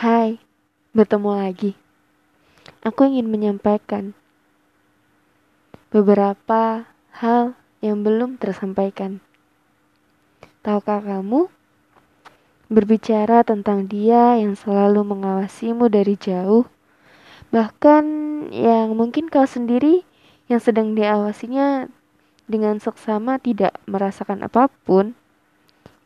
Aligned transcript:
Hai, 0.00 0.40
bertemu 0.96 1.28
lagi. 1.36 1.76
Aku 2.80 3.04
ingin 3.04 3.28
menyampaikan 3.28 4.16
beberapa 5.92 6.88
hal 7.20 7.52
yang 7.84 8.00
belum 8.00 8.40
tersampaikan. 8.40 9.20
Tahukah 10.64 11.04
kamu? 11.04 11.52
Berbicara 12.72 13.44
tentang 13.44 13.92
dia 13.92 14.40
yang 14.40 14.56
selalu 14.56 15.04
mengawasimu 15.04 15.92
dari 15.92 16.16
jauh, 16.16 16.64
bahkan 17.52 18.08
yang 18.56 18.96
mungkin 18.96 19.28
kau 19.28 19.44
sendiri 19.44 20.08
yang 20.48 20.64
sedang 20.64 20.96
diawasinya 20.96 21.92
dengan 22.48 22.80
seksama 22.80 23.36
tidak 23.36 23.76
merasakan 23.84 24.48
apa 24.48 24.72
pun. 24.88 25.12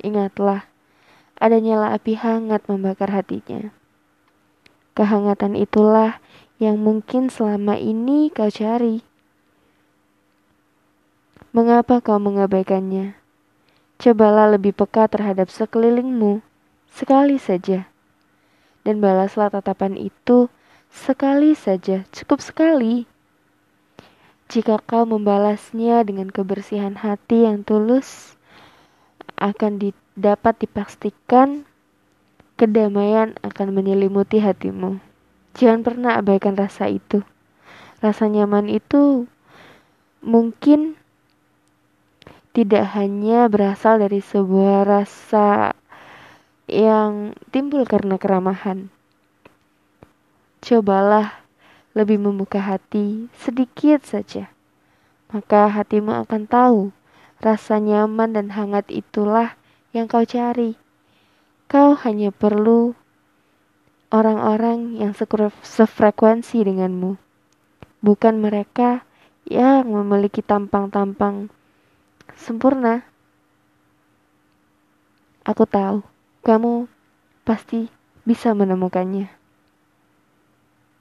Ingatlah, 0.02 0.66
ada 1.38 1.62
nyala 1.62 1.94
api 1.94 2.18
hangat 2.18 2.66
membakar 2.66 3.14
hatinya. 3.14 3.70
Kehangatan 4.94 5.58
itulah 5.58 6.22
yang 6.62 6.78
mungkin 6.78 7.26
selama 7.26 7.74
ini 7.74 8.30
kau 8.30 8.46
cari. 8.46 9.02
Mengapa 11.50 11.98
kau 11.98 12.22
mengabaikannya? 12.22 13.18
Cobalah 13.98 14.54
lebih 14.54 14.74
peka 14.74 15.10
terhadap 15.10 15.50
sekelilingmu, 15.50 16.42
sekali 16.90 17.38
saja. 17.42 17.90
Dan 18.86 19.02
balaslah 19.02 19.50
tatapan 19.50 19.98
itu 19.98 20.46
sekali 20.94 21.58
saja, 21.58 22.06
cukup 22.14 22.38
sekali. 22.38 23.10
Jika 24.46 24.78
kau 24.78 25.02
membalasnya 25.02 26.06
dengan 26.06 26.30
kebersihan 26.30 27.02
hati 27.02 27.50
yang 27.50 27.66
tulus, 27.66 28.38
akan 29.42 29.90
dapat 30.14 30.54
dipastikan 30.62 31.66
kedamaian 32.64 33.36
akan 33.44 33.76
menyelimuti 33.76 34.40
hatimu. 34.40 34.96
Jangan 35.52 35.84
pernah 35.84 36.16
abaikan 36.16 36.56
rasa 36.56 36.88
itu. 36.88 37.20
Rasa 38.00 38.24
nyaman 38.32 38.72
itu 38.72 39.28
mungkin 40.24 40.96
tidak 42.56 42.96
hanya 42.96 43.52
berasal 43.52 44.00
dari 44.00 44.24
sebuah 44.24 44.88
rasa 44.88 45.76
yang 46.64 47.36
timbul 47.52 47.84
karena 47.84 48.16
keramahan. 48.16 48.88
Cobalah 50.64 51.44
lebih 51.92 52.16
membuka 52.16 52.64
hati 52.64 53.28
sedikit 53.36 54.00
saja, 54.08 54.48
maka 55.28 55.68
hatimu 55.68 56.24
akan 56.24 56.48
tahu 56.48 56.80
rasa 57.44 57.76
nyaman 57.76 58.32
dan 58.32 58.56
hangat 58.56 58.88
itulah 58.88 59.60
yang 59.92 60.08
kau 60.08 60.24
cari. 60.24 60.83
Kau 61.64 61.96
hanya 62.04 62.28
perlu 62.30 62.92
orang-orang 64.14 65.00
yang 65.00 65.12
sefrekuensi 65.64 66.62
denganmu, 66.62 67.18
bukan 68.04 68.34
mereka 68.38 69.02
yang 69.48 69.90
memiliki 69.90 70.40
tampang-tampang 70.40 71.50
sempurna. 72.36 73.04
Aku 75.44 75.68
tahu 75.68 76.00
kamu 76.40 76.88
pasti 77.44 77.92
bisa 78.24 78.56
menemukannya. 78.56 79.43